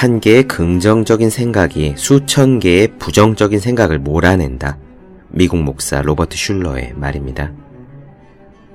[0.00, 4.78] 한 개의 긍정적인 생각이 수천 개의 부정적인 생각을 몰아낸다.
[5.28, 7.52] 미국 목사 로버트 슐러의 말입니다.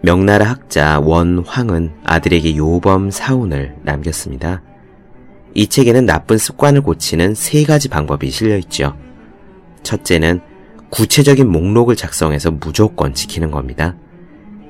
[0.04, 4.62] 명나라 학자 원황은 아들에게 요범 사운을 남겼습니다.
[5.56, 8.96] 이 책에는 나쁜 습관을 고치는 세 가지 방법이 실려 있죠.
[9.82, 10.42] 첫째는
[10.92, 13.96] 구체적인 목록을 작성해서 무조건 지키는 겁니다.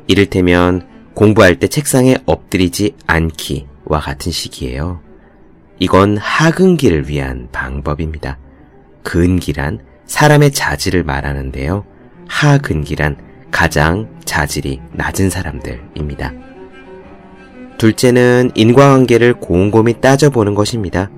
[0.08, 5.05] 이를테면 공부할 때 책상에 엎드리지 않기와 같은 식이에요.
[5.80, 8.38] 이건 하근기를 위한 방법입니다.
[9.04, 11.86] 근기란 사람의 자질을 말하는데요.
[12.28, 13.18] 하근기란
[13.52, 16.34] 가장 자질이 낮은 사람들입니다.
[17.78, 21.10] 둘째는 인과관계를 곰곰이 따져보는 것입니다.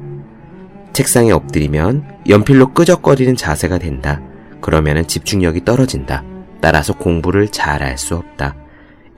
[0.94, 4.22] 책상에 엎드리면 연필로 끄적거리는 자세가 된다.
[4.62, 6.24] 그러면 집중력이 떨어진다.
[6.60, 8.56] 따라서 공부를 잘 할 수 없다.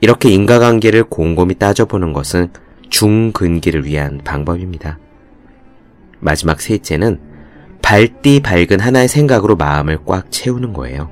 [0.01, 2.49] 이렇게 인과관계를 곰곰이 따져보는 것은
[2.89, 4.97] 중근기를 위한 방법입니다.
[6.19, 7.19] 마지막 셋째는
[7.81, 11.09] 밝디 밝은 하나의 생각으로 마음을 꽉 채우는 거예요.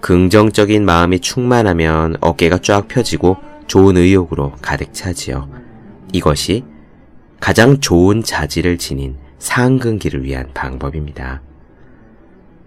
[0.00, 3.36] 긍정적인 마음이 충만하면 어깨가 쫙 펴지고
[3.66, 5.48] 좋은 의욕으로 가득 차지요.
[6.12, 6.64] 이것이
[7.40, 11.42] 가장 좋은 자질을 지닌 상근기를 위한 방법입니다.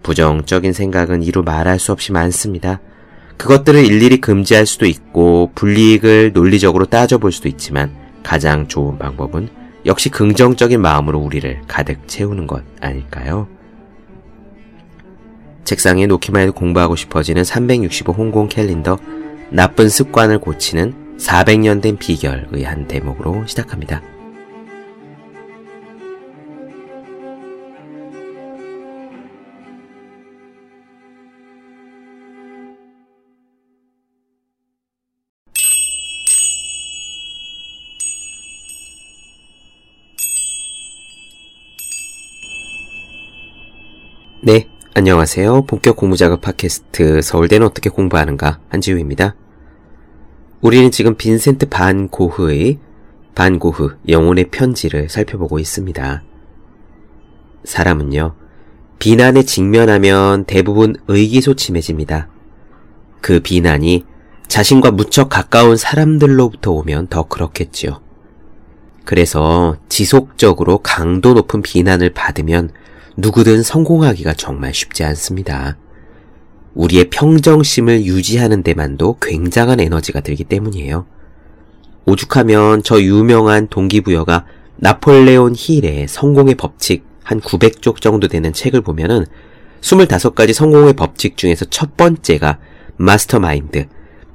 [0.02, 2.80] 부정적인 생각은 이루 말할 수 없이 많습니다.
[3.36, 9.48] 그것들을 일일이 금지할 수도 있고 불이익을 논리적으로 따져볼 수도 있지만 가장 좋은 방법은
[9.86, 13.48] 역시 긍정적인 마음으로 우리를 가득 채우는 것 아닐까요?
[15.64, 18.98] 책상에 놓기만 해도 공부하고 싶어지는 365 홍콩 캘린더
[19.50, 24.02] 나쁜 습관을 고치는 400년 된 비결의 한 대목으로 시작합니다.
[44.98, 45.62] 안녕하세요.
[45.66, 49.36] 본격 공부작업 팟캐스트 서울대는 어떻게 공부하는가 한지우입니다.
[50.60, 52.80] 우리는 지금 빈센트 반 고흐의
[53.32, 56.24] 반 고흐 영혼의 편지를 살펴보고 있습니다.
[57.62, 58.34] 사람은요,
[58.98, 62.26] 비난에 직면하면 대부분 의기소침해집니다.
[63.20, 64.04] 그 비난이
[64.48, 68.00] 자신과 무척 가까운 사람들로부터 오면 더 그렇겠지요.
[69.04, 72.72] 그래서 지속적으로 강도 높은 비난을 받으면
[73.20, 75.76] 누구든 성공하기가 정말 쉽지 않습니다.
[76.74, 81.04] 우리의 평정심을 유지하는 데만도 굉장한 에너지가 들기 때문이에요.
[82.06, 84.46] 오죽하면 저 유명한 동기부여가
[84.76, 89.26] 나폴레온 힐의 성공의 법칙 한 900쪽 정도 되는 책을 보면은
[89.80, 92.60] 25가지 성공의 법칙 중에서 첫 번째가
[92.98, 93.86] 마스터마인드,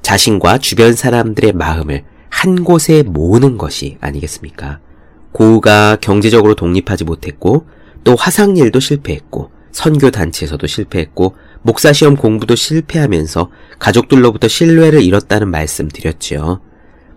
[0.01, 4.81] 자신과 주변 사람들의 마음을 한 곳에 모으는 것이 아니겠습니까?
[5.31, 7.65] 고우가 경제적으로 독립하지 못했고
[8.03, 13.49] 또 화상일도 실패했고 선교 단체에서도 실패했고 목사 시험 공부도 실패하면서
[13.79, 16.61] 가족들로부터 신뢰를 잃었다는 말씀 드렸지요.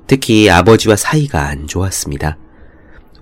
[0.07, 2.39] 특히 아버지와 사이가 안 좋았습니다.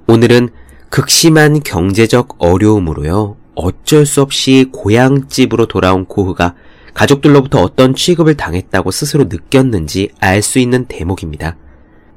[0.07, 0.51] 오늘은
[0.91, 3.37] 극심한 경제적 어려움으로요.
[3.57, 6.55] 어쩔 수 없이 고향집으로 돌아온 고흐가
[6.93, 11.57] 가족들로부터 어떤 취급을 당했다고 스스로 느꼈는지 알 수 있는 대목입니다.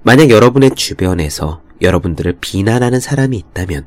[0.03, 3.85] 만약 여러분의 주변에서 여러분들을 비난하는 사람이 있다면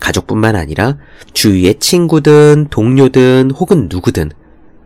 [0.00, 0.98] 가족뿐만 아니라
[1.32, 4.30] 주위의 친구든 동료든 혹은 누구든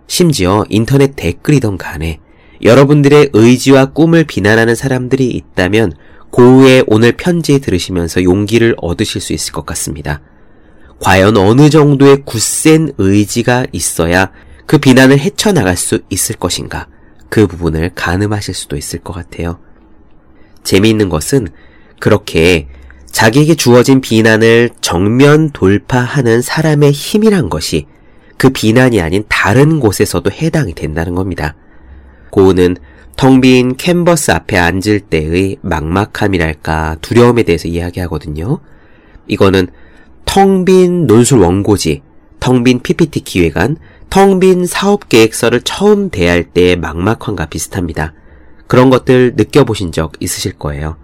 [0.07, 2.21] 심지어 인터넷 댓글이던 간에
[2.63, 5.93] 여러분들의 의지와 꿈을 비난하는 사람들이 있다면
[6.31, 10.21] 고우의 오늘 편지 들으시면서 용기를 얻으실 수 있을 것 같습니다.
[11.01, 14.31] 과연 어느 정도의 굳센 의지가 있어야
[14.67, 16.87] 그 비난을 헤쳐나갈 수 있을 것인가?
[17.29, 19.59] 그 부분을 가늠하실 수도 있을 것 같아요.
[20.63, 21.49] 재미있는 것은
[21.99, 22.69] 그렇게
[23.13, 27.87] 자기에게 주어진 비난을 정면 돌파하는 사람의 힘이란 것이
[28.37, 31.55] 그 비난이 아닌 다른 곳에서도 해당이 된다는 겁니다.
[32.31, 32.77] 고우는
[33.17, 38.61] 텅빈 캔버스 앞에 앉을 때의 막막함이랄까 두려움에 대해서 이야기하거든요.
[39.27, 39.67] 이거는
[40.25, 42.03] 텅 빈 논술 원고지,
[42.39, 43.77] 텅 빈 PPT 기획안,
[44.09, 48.15] 텅 빈 사업 계획서를 처음 대할 때의 막막함과 비슷합니다.
[48.67, 50.97] 그런 것들 느껴보신 적 있으실 거예요.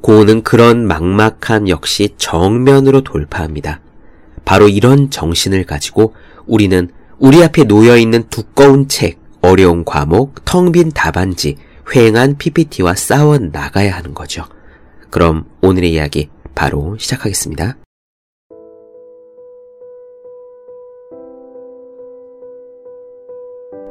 [0.00, 3.80] 고우는 그런 막막함 역시 정면으로 돌파합니다.
[4.44, 6.14] 바로 이런 정신을 가지고
[6.46, 13.38] 우리는 우리 앞에 놓여 있는 두꺼운 책, 어려운 과목, 텅 빈 답안지, 휑한 PPT와 싸워
[13.38, 14.44] 나가야 하는 거죠.
[15.10, 17.76] 그럼 오늘의 이야기 바로 시작하겠습니다.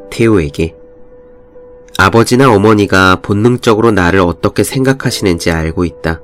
[0.10, 0.79] 테오에게
[2.00, 6.22] 아버지나 어머니가 본능적으로 나를 어떻게 생각하시는지 알고 있다.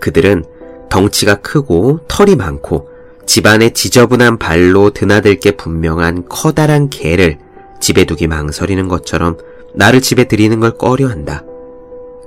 [0.00, 0.46] 그들은
[0.88, 2.88] 덩치가 크고 털이 많고
[3.26, 7.36] 집안에 지저분한 발로 드나들 게 분명한 커다란 개를
[7.78, 9.36] 집에 두기 망설이는 것처럼
[9.74, 11.44] 나를 집에 들이는 걸 꺼려한다.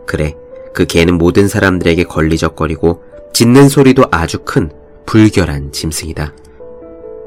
[0.05, 0.35] 그래,
[0.71, 3.01] 그 개는 모든 사람들에게 걸리적거리고
[3.33, 4.69] 짖는 소리도 아주 큰
[5.07, 6.35] 불결한 짐승이다.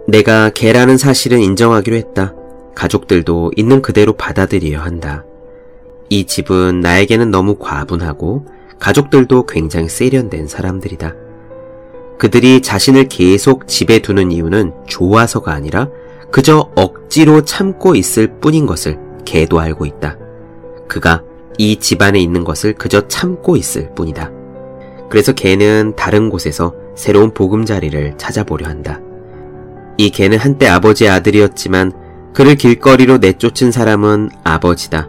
[0.06, 2.32] 내가 개라는 사실은 인정하기로 했다.
[2.76, 5.24] 가족들도 있는 그대로 받아들여야 한다.
[6.12, 8.44] 이 집은 나에게는 너무 과분하고
[8.78, 11.14] 가족들도 굉장히 세련된 사람들이다.
[12.18, 15.88] 그들이 자신을 계속 집에 두는 이유는 좋아서가 아니라
[16.30, 20.18] 그저 억지로 참고 있을 뿐인 것을 개도 알고 있다.
[20.86, 21.22] 그가
[21.56, 24.30] 이 집안에 있는 것을 그저 참고 있을 뿐이다.
[25.08, 29.00] 그래서 개는 다른 곳에서 새로운 보금자리를 찾아보려 한다.
[29.96, 31.92] 이 개는 한때 아버지의 아들이었지만
[32.34, 35.08] 그를 길거리로 내쫓은 사람은 아버지다.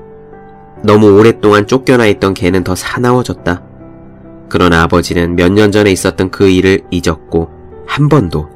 [0.83, 3.63] 너무 오랫동안 쫓겨나 있던 개는 더 사나워졌다.
[4.49, 7.49] 그러나 아버지는 몇 년 전에 있었던 그 일을 잊었고
[7.87, 8.49] 한 번도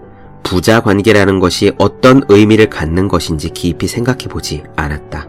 [0.43, 5.27] 부자 관계라는 것이 어떤 의미를 갖는 것인지 깊이 생각해 보지 않았다.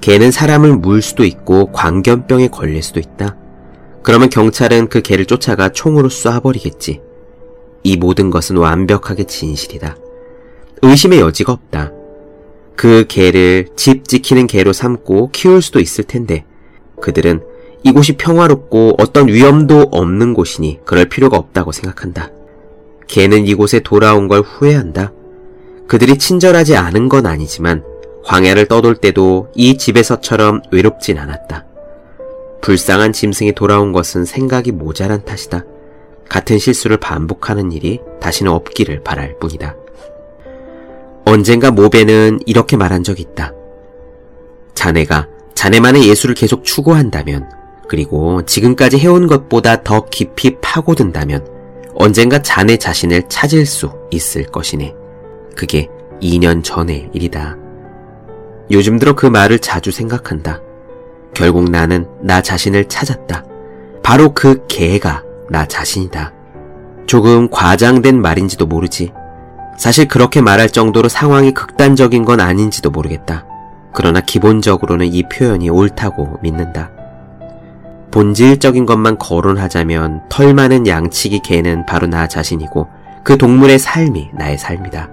[0.00, 3.36] 개는 사람을 물 수도 있고 광견병에 걸릴 수도 있다.
[4.02, 7.00] 그러면 경찰은 그 개를 쫓아가 총으로 쏴버리겠지.
[7.84, 9.96] 이 모든 것은 완벽하게 진실이다.
[10.82, 11.92] 의심의 여지가 없다.
[12.76, 16.44] 그 개를 집 지키는 개로 삼고 키울 수도 있을 텐데
[17.00, 17.42] 그들은
[17.82, 22.30] 이곳이 평화롭고 어떤 위험도 없는 곳이니 그럴 필요가 없다고 생각한다.
[23.06, 25.12] 개는 이곳에 돌아온 걸 후회한다.
[25.86, 27.84] 그들이 친절하지 않은 건 아니지만
[28.24, 31.66] 광야를 떠돌 때도 이 집에서처럼 외롭진 않았다.
[32.62, 35.64] 불쌍한 짐승이 돌아온 것은 생각이 모자란 탓이다.
[36.30, 39.76] 같은 실수를 반복하는 일이 다시는 없기를 바랄 뿐이다.
[41.34, 43.52] 언젠가 모베는 이렇게 말한 적이 있다.
[44.74, 47.50] 자네가 자네만의 예술을 계속 추구한다면,
[47.88, 51.44] 그리고 지금까지 해온 것보다 더 깊이 파고든다면,
[51.96, 54.94] 언젠가 자네 자신을 찾을 수 있을 것이네.
[55.56, 55.88] 그게
[56.22, 57.56] 2년 전의 일이다.
[58.70, 60.62] 요즘 들어 그 말을 자주 생각한다.
[61.34, 63.44] 결국 나는 나 자신을 찾았다.
[64.04, 66.32] 바로 그 개가 나 자신이다.
[67.06, 69.12] 조금 과장된 말인지도 모르지.
[69.76, 73.46] 사실 그렇게 말할 정도로 상황이 극단적인 건 아닌지도 모르겠다.
[73.92, 76.90] 그러나 기본적으로는 이 표현이 옳다고 믿는다.
[78.10, 82.88] 본질적인 것만 거론하자면 털 많은 양치기 개는 바로 나 자신이고
[83.24, 85.10] 그 동물의 삶이 나의 삶이다.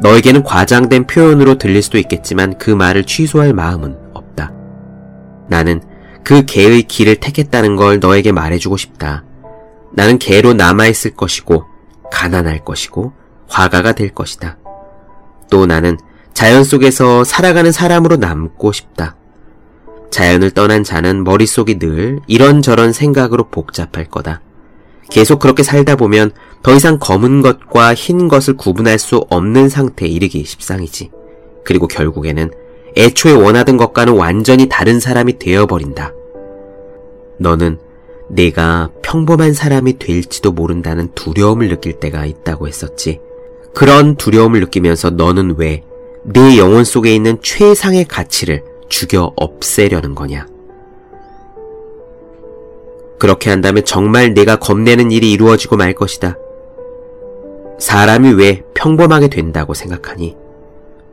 [0.00, 4.52] 너에게는 과장된 표현으로 들릴 수도 있겠지만 그 말을 취소할 마음은 없다.
[5.48, 5.80] 나는
[6.24, 9.24] 그 개의 길을 택했다는 걸 너에게 말해주고 싶다.
[9.92, 11.64] 나는 개로 남아있을 것이고,
[12.10, 13.12] 가난할 것이고,
[13.54, 14.58] 화가가 될 것이다.
[15.50, 15.96] 또 나는
[16.32, 19.16] 자연 속에서 살아가는 사람으로 남고 싶다.
[20.10, 24.40] 자연을 떠난 자는 머릿속이 늘 이런저런 생각으로 복잡할 거다.
[25.10, 30.44] 계속 그렇게 살다 보면 더 이상 검은 것과 흰 것을 구분할 수 없는 상태에 이르기
[30.44, 31.10] 십상이지.
[31.64, 32.50] 그리고 결국에는
[32.96, 36.12] 애초에 원하던 것과는 완전히 다른 사람이 되어버린다.
[37.38, 37.78] 너는
[38.28, 43.20] 내가 평범한 사람이 될지도 모른다는 두려움을 느낄 때가 있다고 했었지.
[43.74, 45.82] 그런 두려움을 느끼면서 너는 왜
[46.26, 50.46] 내 영혼 속에 있는 최상의 가치를 죽여 없애려는 거냐.
[53.18, 56.38] 그렇게 한다면 정말 내가 겁내는 일이 이루어지고 말 것이다.
[57.78, 60.36] 사람이 왜 평범하게 된다고 생각하니?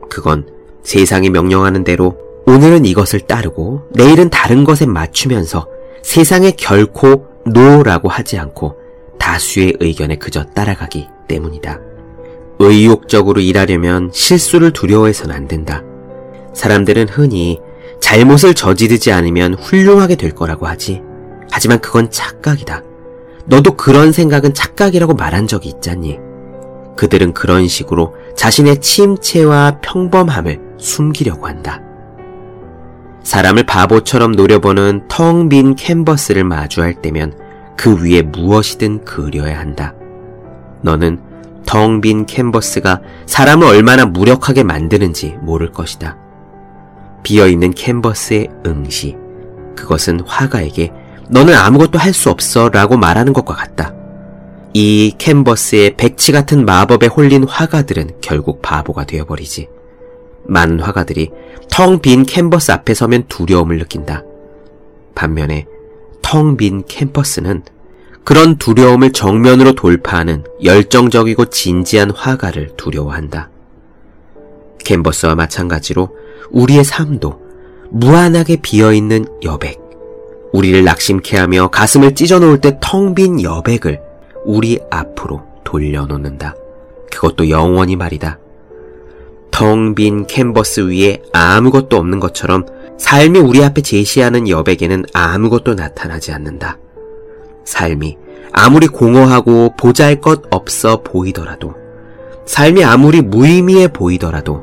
[0.08, 0.46] 그건
[0.82, 5.68] 세상이 명령하는 대로 오늘은 이것을 따르고 내일은 다른 것에 맞추면서
[6.02, 8.76] 세상에 결코 노라고 하지 않고
[9.18, 11.91] 다수의 의견에 그저 따라가기 때문이다.
[12.66, 15.82] 의욕적으로 일하려면 실수를 두려워해서는 안 된다.
[16.54, 17.60] 사람들은 흔히
[18.00, 21.02] 잘못을 저지르지 않으면 훌륭하게 될 거라고 하지.
[21.50, 22.82] 하지만 그건 착각이다.
[23.46, 26.18] 너도 그런 생각은 착각이라고 말한 적이 있잖니.
[26.96, 31.80] 그들은 그런 식으로 자신의 침체와 평범함을 숨기려고 한다.
[33.22, 37.34] 사람을 바보처럼 노려보는 텅 빈 캔버스를 마주할 때면
[37.76, 39.94] 그 위에 무엇이든 그려야 한다.
[40.82, 41.31] 너는
[41.66, 46.16] 텅 빈 캔버스가 사람을 얼마나 무력하게 만드는지 모를 것이다.
[47.22, 49.16] 비어있는 캔버스의 응시.
[49.76, 50.92] 그것은 화가에게
[51.28, 53.94] 너는 아무것도 할 수 없어 라고 말하는 것과 같다.
[54.74, 59.68] 이 캔버스의 백치 같은 마법에 홀린 화가들은 결국 바보가 되어버리지.
[60.44, 61.30] 많은 화가들이
[61.70, 64.24] 텅 빈 캔버스 앞에 서면 두려움을 느낀다.
[65.14, 65.66] 반면에
[66.20, 67.62] 텅 빈 캔버스는
[68.24, 73.50] 그런 두려움을 정면으로 돌파하는 열정적이고 진지한 화가를 두려워한다.
[74.84, 76.16] 캔버스와 마찬가지로
[76.50, 77.40] 우리의 삶도
[77.90, 79.80] 무한하게 비어있는 여백,
[80.52, 84.00] 우리를 낙심케 하며 가슴을 찢어놓을 때 텅 빈 여백을
[84.44, 86.54] 우리 앞으로 돌려놓는다.
[87.10, 88.38] 그것도 영원히 말이다.
[89.50, 92.66] 텅 빈 캔버스 위에 아무것도 없는 것처럼
[92.98, 96.78] 삶이 우리 앞에 제시하는 여백에는 아무것도 나타나지 않는다.
[97.64, 98.18] 삶이
[98.52, 101.74] 아무리 공허하고 보잘 것 없어 보이더라도,
[102.46, 104.62] 삶이 아무리 무의미해 보이더라도,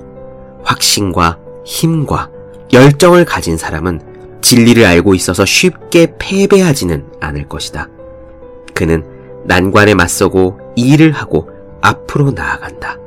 [0.63, 2.29] 확신과 힘과
[2.71, 4.01] 열정을 가진 사람은
[4.41, 7.87] 진리를 알고 있어서 쉽게 패배하지는 않을 것이다.
[8.73, 9.03] 그는
[9.45, 11.49] 난관에 맞서고 일을 하고
[11.81, 12.97] 앞으로 나아간다.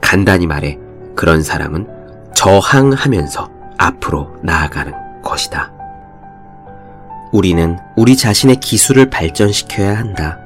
[0.00, 0.78] 간단히 말해
[1.14, 1.86] 그런 사람은
[2.34, 5.72] 저항하면서 앞으로 나아가는 것이다.
[7.32, 10.38] 우리는 우리 자신의 기술을 발전시켜야 한다.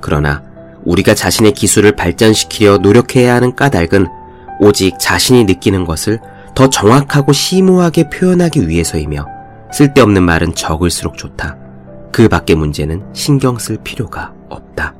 [0.00, 0.42] 그러나
[0.84, 4.06] 우리가 자신의 기술을 발전시키려 노력해야 하는 까닭은
[4.60, 6.18] 오직 자신이 느끼는 것을
[6.54, 9.26] 더 정확하고 심오하게 표현하기 위해서이며
[9.72, 11.56] 쓸데없는 말은 적을수록 좋다.
[12.10, 14.94] 그 밖의 문제는 신경 쓸 필요가 없다.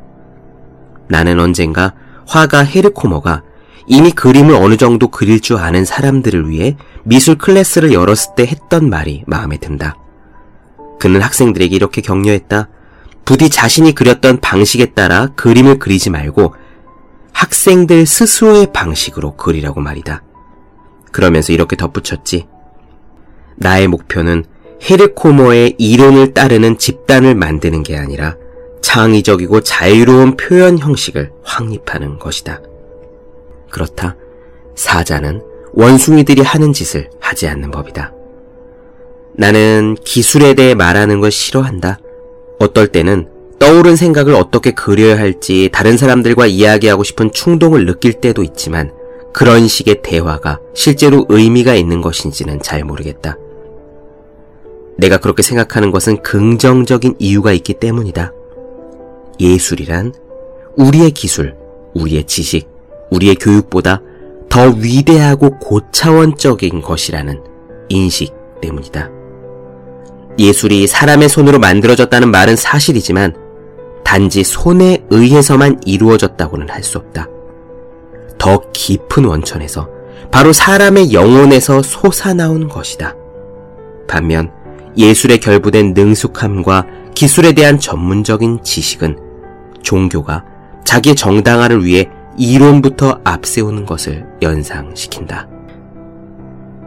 [1.09, 1.95] 나는 언젠가
[2.27, 3.43] 화가 헤르코머가
[3.87, 9.25] 이미 그림을 어느 정도 그릴 줄 아는 사람들을 위해 미술 클래스를 열었을 때 했던 말이
[9.27, 9.97] 마음에 든다.
[10.99, 12.69] 그는 학생들에게 이렇게 격려했다.
[13.25, 16.55] 부디 자신이 그렸던 방식에 따라 그림을 그리지 말고
[17.33, 20.23] 학생들 스스로의 방식으로 그리라고 말이다.
[21.13, 22.47] 그러면서 이렇게 덧붙였지.
[23.57, 24.45] 나의 목표는
[24.83, 28.37] 헤르코머의 이론을 따르는 집단을 만드는 게 아니라
[28.83, 32.61] 창의적이고 자유로운 표현 형식을 확립하는 것이다.
[33.71, 34.17] 그렇다.
[34.77, 38.13] 사자는 원숭이들이 하는 짓을 하지 않는 법이다.
[39.39, 42.01] 나는 기술에 대해 말하는 걸 싫어한다.
[42.59, 43.29] 어떨 때는
[43.61, 48.93] 떠오른 생각을 어떻게 그려야 할지 다른 사람들과 이야기하고 싶은 충동을 느낄 때도 있지만
[49.33, 53.37] 그런 식의 대화가 실제로 의미가 있는 것인지는 잘 모르겠다.
[54.97, 58.33] 내가 그렇게 생각하는 것은 긍정적인 이유가 있기 때문이다.
[59.39, 60.15] 예술이란
[60.77, 61.55] 우리의 기술,
[61.95, 62.69] 우리의 지식,
[63.13, 64.03] 우리의 교육보다
[64.49, 67.41] 더 위대하고 고차원적인 것이라는
[67.89, 69.18] 인식 때문이다.
[70.39, 73.35] 예술이 사람의 손으로 만들어졌다는 말은 사실이지만
[74.05, 77.29] 단지 손에 의해서만 이루어졌다고는 할 수 없다.
[78.39, 79.89] 더 깊은 원천에서
[80.31, 83.15] 바로 사람의 영혼에서 솟아나온 것이다.
[84.07, 84.51] 반면
[84.97, 89.19] 예술에 결부된 능숙함과 기술에 대한 전문적인 지식은
[89.83, 90.45] 종교가
[90.85, 95.49] 자기 정당화를 위해 이론부터 앞세우는 것을 연상시킨다.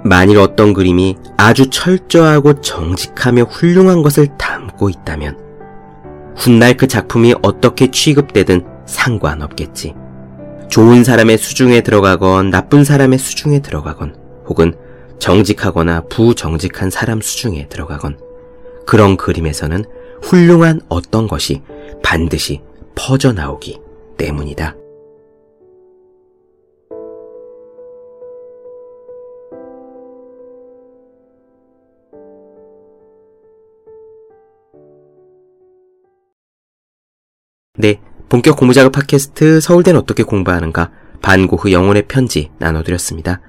[0.03, 5.37] 만일 어떤 그림이 아주 철저하고 정직하며 훌륭한 것을 담고 있다면
[6.35, 9.93] 훗날 그 작품이 어떻게 취급되든 상관없겠지.
[10.69, 14.15] 좋은 사람의 수중에 들어가건 나쁜 사람의 수중에 들어가건
[14.47, 14.73] 혹은
[15.19, 18.17] 정직하거나 부정직한 사람 수중에 들어가건
[18.87, 19.85] 그런 그림에서는
[20.23, 21.61] 훌륭한 어떤 것이
[22.01, 22.61] 반드시
[22.95, 23.79] 퍼져나오기
[24.17, 24.75] 때문이다.
[38.31, 40.89] 본격 공부작업 팟캐스트 서울대는 어떻게 공부하는가
[41.21, 43.41] 반고흐 영혼의 편지 나눠드렸습니다.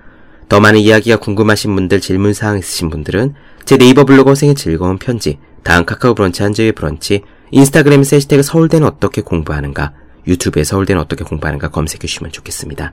[0.48, 3.34] 더 많은 이야기가 궁금하신 분들, 질문사항 있으신 분들은
[3.64, 7.22] 제 네이버 블로그 생의 즐거운 편지, 다음 카카오 브런치 한재의 브런치,
[7.52, 9.92] 인스타그램에서 해시태그 서울대는 어떻게 공부하는가,
[10.26, 12.92] 유튜브에 서울대는 어떻게 공부하는가 검색해 주시면 좋겠습니다.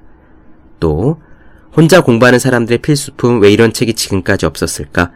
[0.79, 1.19] 또
[1.75, 5.11] 혼자 공부하는 사람들의 필수품 왜 이런 책이 지금까지 없었을까?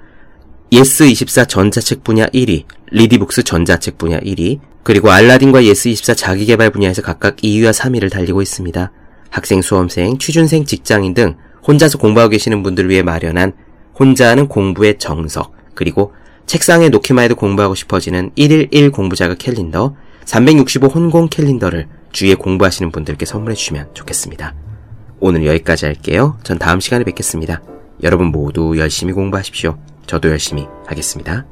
[0.74, 7.72] 예스24 전자책 분야 1위, 리디북스 전자책 분야 1위, 그리고 알라딘과 예스24 자기개발 분야에서 각각 2위와
[7.72, 8.92] 3위를 달리고 있습니다.
[9.30, 11.36] 학생, 수험생, 취준생, 직장인 등
[11.68, 13.54] 혼자서 공부하고 계시는 분들을 위해 마련한
[13.94, 16.14] 혼자 하는 공부의 정석, 그리고
[16.48, 23.56] 책상에 놓기만 해도 공부하고 싶어지는 1일1 공부자극 캘린더, 365 혼공 캘린더를 주위에 공부하시는 분들께 선물해
[23.56, 24.56] 주시면 좋겠습니다.
[25.20, 26.38] 오늘 여기까지 할게요.
[26.44, 27.62] 전 다음 시간에 뵙겠습니다.
[28.02, 29.78] 여러분 모두 열심히 공부하십시오.
[30.06, 31.46] 저도 열심히 하겠습니다.